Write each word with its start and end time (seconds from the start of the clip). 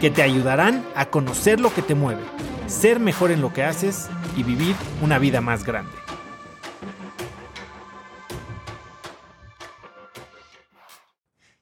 que 0.00 0.10
te 0.10 0.22
ayudarán 0.22 0.84
a 0.94 1.06
conocer 1.06 1.60
lo 1.60 1.72
que 1.72 1.82
te 1.82 1.94
mueve, 1.94 2.22
ser 2.66 3.00
mejor 3.00 3.30
en 3.30 3.40
lo 3.40 3.52
que 3.52 3.64
haces 3.64 4.08
y 4.36 4.42
vivir 4.42 4.74
una 5.02 5.18
vida 5.18 5.40
más 5.40 5.64
grande. 5.64 5.92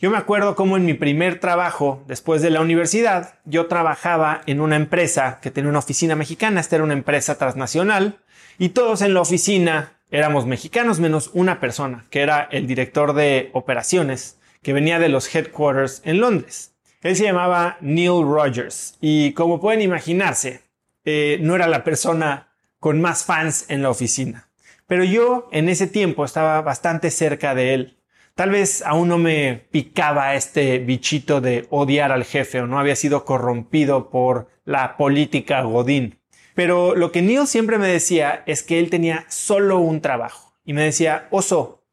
Yo 0.00 0.12
me 0.12 0.16
acuerdo 0.16 0.54
como 0.54 0.76
en 0.76 0.86
mi 0.86 0.94
primer 0.94 1.40
trabajo, 1.40 2.04
después 2.06 2.40
de 2.40 2.50
la 2.50 2.60
universidad, 2.60 3.40
yo 3.44 3.66
trabajaba 3.66 4.42
en 4.46 4.60
una 4.60 4.76
empresa 4.76 5.40
que 5.42 5.50
tenía 5.50 5.70
una 5.70 5.80
oficina 5.80 6.14
mexicana, 6.14 6.60
esta 6.60 6.76
era 6.76 6.84
una 6.84 6.92
empresa 6.92 7.36
transnacional, 7.36 8.20
y 8.58 8.68
todos 8.68 9.02
en 9.02 9.12
la 9.12 9.22
oficina 9.22 9.94
éramos 10.12 10.46
mexicanos 10.46 11.00
menos 11.00 11.30
una 11.34 11.58
persona, 11.58 12.06
que 12.10 12.20
era 12.20 12.48
el 12.52 12.68
director 12.68 13.12
de 13.12 13.50
operaciones, 13.54 14.38
que 14.62 14.72
venía 14.72 15.00
de 15.00 15.08
los 15.08 15.34
headquarters 15.34 16.00
en 16.04 16.20
Londres. 16.20 16.77
Él 17.02 17.14
se 17.14 17.24
llamaba 17.24 17.76
Neil 17.80 18.22
Rogers 18.22 18.96
y 19.00 19.32
como 19.32 19.60
pueden 19.60 19.82
imaginarse, 19.82 20.62
eh, 21.04 21.38
no 21.40 21.54
era 21.54 21.68
la 21.68 21.84
persona 21.84 22.48
con 22.80 23.00
más 23.00 23.24
fans 23.24 23.66
en 23.68 23.82
la 23.82 23.90
oficina. 23.90 24.48
Pero 24.86 25.04
yo 25.04 25.48
en 25.52 25.68
ese 25.68 25.86
tiempo 25.86 26.24
estaba 26.24 26.60
bastante 26.62 27.10
cerca 27.10 27.54
de 27.54 27.74
él. 27.74 27.98
Tal 28.34 28.50
vez 28.50 28.82
aún 28.82 29.08
no 29.08 29.18
me 29.18 29.66
picaba 29.70 30.34
este 30.34 30.78
bichito 30.78 31.40
de 31.40 31.66
odiar 31.70 32.10
al 32.10 32.24
jefe 32.24 32.60
o 32.60 32.66
no 32.66 32.78
había 32.78 32.96
sido 32.96 33.24
corrompido 33.24 34.10
por 34.10 34.48
la 34.64 34.96
política 34.96 35.62
Godín. 35.62 36.18
Pero 36.54 36.96
lo 36.96 37.12
que 37.12 37.22
Neil 37.22 37.46
siempre 37.46 37.78
me 37.78 37.86
decía 37.86 38.42
es 38.46 38.62
que 38.62 38.80
él 38.80 38.90
tenía 38.90 39.24
solo 39.28 39.78
un 39.78 40.00
trabajo. 40.00 40.54
Y 40.64 40.72
me 40.72 40.82
decía, 40.82 41.28
oso, 41.30 41.84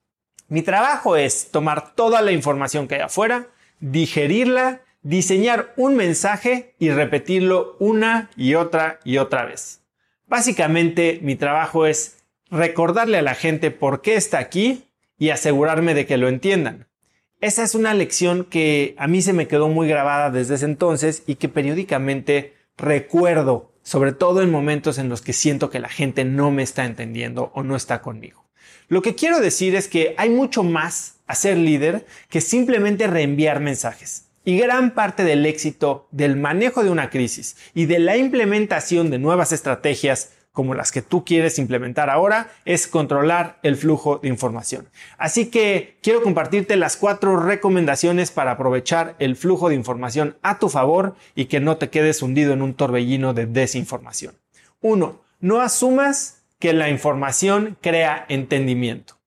mi 0.48 0.62
trabajo 0.62 1.16
es 1.16 1.52
tomar 1.52 1.94
toda 1.96 2.22
la 2.22 2.32
información 2.32 2.88
que 2.88 2.96
hay 2.96 3.02
afuera, 3.02 3.48
digerirla, 3.80 4.82
diseñar 5.06 5.72
un 5.78 5.96
mensaje 5.96 6.74
y 6.80 6.90
repetirlo 6.90 7.78
una 7.80 8.32
y 8.36 8.56
otra 8.56 9.00
y 9.06 9.20
otra 9.20 9.46
vez. 9.46 9.84
Básicamente 10.26 11.20
mi 11.22 11.36
trabajo 11.36 11.86
es 11.86 12.24
recordarle 12.50 13.20
a 13.20 13.22
la 13.22 13.36
gente 13.36 13.70
por 13.70 14.02
qué 14.02 14.16
está 14.16 14.40
aquí 14.40 14.86
y 15.20 15.30
asegurarme 15.30 15.94
de 15.94 16.08
que 16.08 16.18
lo 16.18 16.28
entiendan. 16.28 16.88
Esa 17.40 17.64
es 17.64 17.76
una 17.76 17.94
lección 17.94 18.46
que 18.46 18.96
a 18.98 19.06
mí 19.06 19.22
se 19.22 19.34
me 19.34 19.48
quedó 19.48 19.68
muy 19.68 19.88
grabada 19.88 20.32
desde 20.32 20.56
ese 20.56 20.66
entonces 20.66 21.22
y 21.28 21.36
que 21.36 21.50
periódicamente 21.50 22.56
recuerdo 22.76 23.76
sobre 23.84 24.12
todo 24.12 24.42
en 24.42 24.50
momentos 24.50 24.98
en 24.98 25.10
los 25.10 25.22
que 25.22 25.34
siento 25.34 25.70
que 25.70 25.80
la 25.80 25.90
gente 25.90 26.26
no 26.26 26.50
me 26.50 26.64
está 26.64 26.84
entendiendo 26.86 27.52
o 27.54 27.62
no 27.62 27.76
está 27.76 28.02
conmigo. 28.02 28.44
Lo 28.88 29.04
que 29.04 29.14
quiero 29.14 29.40
decir 29.40 29.76
es 29.76 29.88
que 29.88 30.16
hay 30.18 30.32
mucho 30.32 30.64
más 30.64 31.18
a 31.28 31.36
ser 31.36 31.58
líder 31.58 32.08
que 32.28 32.42
simplemente 32.42 33.06
reenviar 33.06 33.60
mensajes. 33.60 34.25
Y 34.46 34.58
gran 34.58 34.92
parte 34.92 35.24
del 35.24 35.46
éxito 35.46 36.08
del 36.12 36.38
manejo 36.38 36.84
de 36.84 36.92
una 36.92 37.10
crisis 37.10 37.58
y 37.74 37.88
de 37.88 38.00
la 38.00 38.16
implementación 38.16 39.10
de 39.10 39.20
nuevas 39.20 39.52
estrategias 39.52 40.32
como 40.56 40.74
las 40.74 40.92
que 40.94 41.02
tú 41.02 41.26
quieres 41.26 41.60
implementar 41.60 42.10
ahora, 42.10 42.50
es 42.64 42.88
controlar 42.88 43.60
el 43.62 43.76
flujo 43.76 44.20
de 44.20 44.30
información. 44.30 44.88
Así 45.18 45.48
que 45.52 45.98
quiero 46.02 46.24
compartirte 46.24 46.78
las 46.78 46.96
cuatro 46.96 47.38
recomendaciones 47.38 48.32
para 48.32 48.52
aprovechar 48.52 49.16
el 49.20 49.36
flujo 49.36 49.68
de 49.68 49.76
información 49.76 50.38
a 50.42 50.58
tu 50.58 50.70
favor 50.70 51.16
y 51.36 51.46
que 51.46 51.60
no 51.60 51.76
te 51.76 51.90
quedes 51.90 52.22
hundido 52.22 52.54
en 52.54 52.62
un 52.62 52.74
torbellino 52.74 53.34
de 53.34 53.48
desinformación. 53.48 54.36
1. 54.80 55.22
No 55.42 55.60
asumas 55.60 56.46
que 56.58 56.72
la 56.72 56.90
información 56.90 57.78
crea 57.82 58.26
entendimiento. 58.30 59.20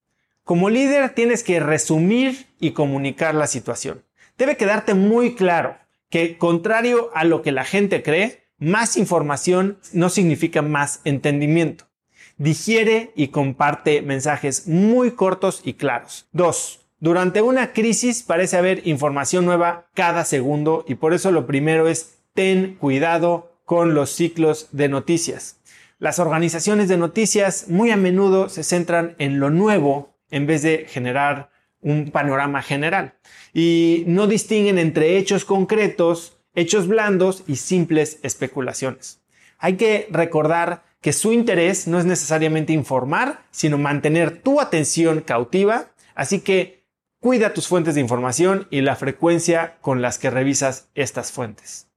Como 0.43 0.71
líder 0.71 1.11
tienes 1.11 1.43
que 1.43 1.59
resumir 1.59 2.47
y 2.59 2.71
comunicar 2.71 3.35
la 3.35 3.45
situación. 3.45 4.03
Debe 4.39 4.55
quedarte 4.55 4.93
muy 4.93 5.35
claro 5.35 5.75
que, 6.09 6.37
contrario 6.37 7.11
a 7.13 7.25
lo 7.25 7.41
que 7.41 7.51
la 7.51 7.65
gente 7.65 8.01
cree, 8.01 8.45
más 8.57 8.95
información 8.95 9.79
no 9.91 10.09
significa 10.09 10.61
más 10.61 11.01
entendimiento. 11.03 11.89
Digiere 12.37 13.11
y 13.17 13.27
comparte 13.27 14.01
mensajes 14.01 14.65
muy 14.65 15.11
cortos 15.11 15.59
y 15.65 15.73
claros. 15.73 16.29
2. 16.31 16.87
Durante 17.01 17.41
una 17.41 17.73
crisis 17.73 18.23
parece 18.23 18.55
haber 18.55 18.87
información 18.87 19.43
nueva 19.43 19.89
cada 19.93 20.23
segundo 20.23 20.85
y 20.87 20.95
por 20.95 21.13
eso 21.13 21.31
lo 21.31 21.45
primero 21.45 21.89
es 21.89 22.19
ten 22.33 22.75
cuidado 22.75 23.59
con 23.65 23.93
los 23.93 24.09
ciclos 24.09 24.69
de 24.71 24.87
noticias. 24.87 25.57
Las 25.97 26.17
organizaciones 26.17 26.87
de 26.87 26.95
noticias 26.95 27.67
muy 27.67 27.91
a 27.91 27.97
menudo 27.97 28.47
se 28.47 28.63
centran 28.63 29.15
en 29.19 29.41
lo 29.41 29.49
nuevo 29.49 30.15
en 30.31 30.47
vez 30.47 30.61
de 30.61 30.85
generar 30.87 31.49
un 31.81 32.11
panorama 32.11 32.61
general 32.61 33.13
y 33.53 34.03
no 34.07 34.27
distinguen 34.27 34.77
entre 34.77 35.17
hechos 35.17 35.45
concretos 35.45 36.39
hechos 36.55 36.87
blandos 36.87 37.43
y 37.47 37.55
simples 37.55 38.19
especulaciones. 38.23 39.21
Hay 39.57 39.77
que 39.77 40.07
recordar 40.11 40.83
que 41.01 41.13
su 41.13 41.31
interés 41.31 41.87
no 41.87 41.99
es 41.99 42.05
necesariamente 42.05 42.73
informar, 42.73 43.43
sino 43.51 43.77
mantener 43.77 44.41
tu 44.41 44.59
atención 44.59 45.21
cautiva, 45.21 45.91
así 46.15 46.41
que 46.41 46.83
cuida 47.19 47.53
tus 47.53 47.67
fuentes 47.67 47.95
de 47.95 48.01
información 48.01 48.67
y 48.69 48.81
la 48.81 48.95
frecuencia 48.95 49.77
con 49.81 50.01
las 50.01 50.19
que 50.19 50.29
revisas 50.29 50.89
estas 50.95 51.31
fuentes. 51.31 51.87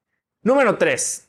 Número 0.42 0.78
3. 0.78 1.28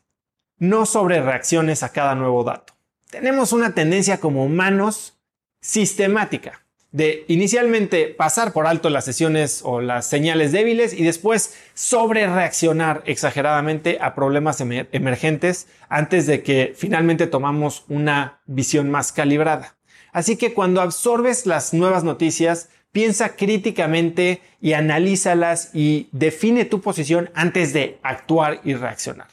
No 0.60 0.86
sobre 0.86 1.22
reacciones 1.22 1.84
a 1.84 1.92
cada 1.92 2.16
nuevo 2.16 2.44
dato. 2.44 2.74
Tenemos 3.10 3.54
una 3.54 3.74
tendencia 3.74 4.20
como 4.20 4.46
humanos 4.46 5.20
sistemática 5.62 6.63
de 6.94 7.26
inicialmente 7.28 8.06
pasar 8.06 8.54
por 8.54 8.68
alto 8.68 8.90
las 8.90 9.04
sesiones 9.04 9.62
o 9.66 9.82
las 9.82 10.06
señales 10.08 10.52
débiles 10.52 10.94
y 10.94 11.04
después 11.04 11.56
sobre 11.74 12.28
reaccionar 12.28 13.02
exageradamente 13.08 13.98
a 14.00 14.14
problemas 14.14 14.62
emergentes 14.62 15.68
antes 15.90 16.28
de 16.28 16.44
que 16.44 16.74
finalmente 16.78 17.26
tomamos 17.26 17.84
una 17.90 18.40
visión 18.46 18.92
más 18.92 19.12
calibrada. 19.12 19.76
Así 20.12 20.38
que 20.38 20.54
cuando 20.54 20.82
absorbes 20.82 21.48
las 21.48 21.74
nuevas 21.74 22.04
noticias, 22.04 22.70
piensa 22.92 23.36
críticamente 23.36 24.42
y 24.62 24.74
analízalas 24.74 25.72
y 25.74 26.10
define 26.12 26.64
tu 26.64 26.80
posición 26.80 27.32
antes 27.34 27.74
de 27.74 27.98
actuar 28.04 28.62
y 28.64 28.76
reaccionar. 28.76 29.30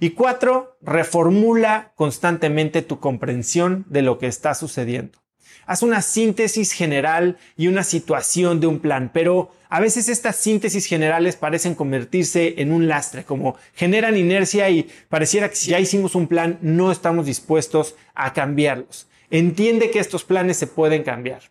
Y 0.00 0.10
cuatro, 0.10 0.78
reformula 0.80 1.92
constantemente 1.96 2.80
tu 2.80 2.98
comprensión 2.98 3.84
de 3.90 4.00
lo 4.00 4.18
que 4.18 4.26
está 4.26 4.54
sucediendo. 4.54 5.23
Haz 5.66 5.82
una 5.82 6.02
síntesis 6.02 6.72
general 6.72 7.36
y 7.56 7.68
una 7.68 7.84
situación 7.84 8.60
de 8.60 8.66
un 8.66 8.80
plan, 8.80 9.10
pero 9.12 9.50
a 9.68 9.80
veces 9.80 10.08
estas 10.08 10.36
síntesis 10.36 10.86
generales 10.86 11.36
parecen 11.36 11.74
convertirse 11.74 12.54
en 12.58 12.72
un 12.72 12.86
lastre, 12.86 13.24
como 13.24 13.56
generan 13.74 14.16
inercia 14.16 14.70
y 14.70 14.88
pareciera 15.08 15.48
que 15.48 15.56
si 15.56 15.70
ya 15.70 15.80
hicimos 15.80 16.14
un 16.14 16.28
plan 16.28 16.58
no 16.62 16.92
estamos 16.92 17.26
dispuestos 17.26 17.96
a 18.14 18.32
cambiarlos. 18.32 19.08
Entiende 19.30 19.90
que 19.90 19.98
estos 19.98 20.24
planes 20.24 20.56
se 20.56 20.66
pueden 20.66 21.02
cambiar. 21.02 21.42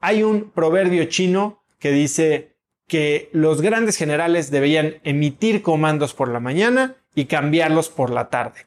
Hay 0.00 0.22
un 0.22 0.50
proverbio 0.50 1.04
chino 1.06 1.62
que 1.78 1.90
dice 1.90 2.52
que 2.86 3.30
los 3.32 3.62
grandes 3.62 3.96
generales 3.96 4.50
deberían 4.50 4.96
emitir 5.02 5.62
comandos 5.62 6.14
por 6.14 6.28
la 6.28 6.40
mañana 6.40 6.96
y 7.14 7.24
cambiarlos 7.24 7.88
por 7.88 8.10
la 8.10 8.28
tarde. 8.28 8.66